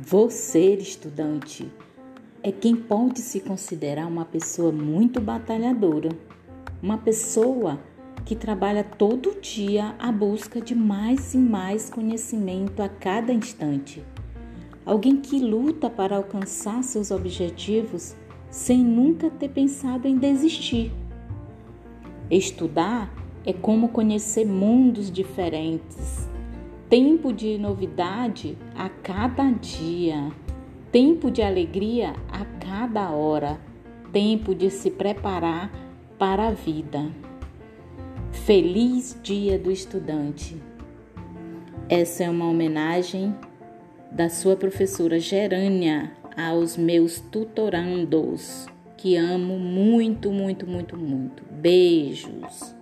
Você, 0.00 0.74
estudante, 0.74 1.68
é 2.40 2.52
quem 2.52 2.76
pode 2.76 3.18
se 3.18 3.40
considerar 3.40 4.06
uma 4.06 4.24
pessoa 4.24 4.70
muito 4.70 5.20
batalhadora, 5.20 6.10
uma 6.80 6.96
pessoa 6.96 7.80
que 8.24 8.36
trabalha 8.36 8.84
todo 8.84 9.40
dia 9.40 9.96
à 9.98 10.12
busca 10.12 10.60
de 10.60 10.72
mais 10.72 11.34
e 11.34 11.38
mais 11.38 11.90
conhecimento 11.90 12.80
a 12.80 12.88
cada 12.88 13.32
instante. 13.32 14.04
Alguém 14.86 15.16
que 15.16 15.40
luta 15.40 15.90
para 15.90 16.16
alcançar 16.16 16.84
seus 16.84 17.10
objetivos 17.10 18.14
sem 18.52 18.78
nunca 18.78 19.28
ter 19.28 19.48
pensado 19.48 20.06
em 20.06 20.16
desistir. 20.16 20.92
Estudar 22.30 23.12
é 23.44 23.52
como 23.52 23.88
conhecer 23.88 24.46
mundos 24.46 25.10
diferentes, 25.10 26.27
tempo 26.88 27.34
de 27.34 27.58
novidade 27.58 28.56
a 28.74 28.88
cada 28.88 29.50
dia, 29.50 30.32
tempo 30.90 31.30
de 31.30 31.42
alegria 31.42 32.14
a 32.30 32.46
cada 32.58 33.10
hora, 33.10 33.60
tempo 34.10 34.54
de 34.54 34.70
se 34.70 34.90
preparar 34.90 35.70
para 36.18 36.48
a 36.48 36.50
vida. 36.50 37.10
Feliz 38.32 39.18
Dia 39.22 39.58
do 39.58 39.70
Estudante. 39.70 40.56
Essa 41.90 42.24
é 42.24 42.30
uma 42.30 42.48
homenagem 42.48 43.34
da 44.10 44.30
sua 44.30 44.56
professora 44.56 45.20
Gerânia 45.20 46.12
aos 46.34 46.78
meus 46.78 47.20
tutorandos, 47.20 48.66
que 48.96 49.14
amo 49.14 49.58
muito, 49.58 50.32
muito, 50.32 50.66
muito, 50.66 50.96
muito. 50.96 51.42
Beijos. 51.50 52.77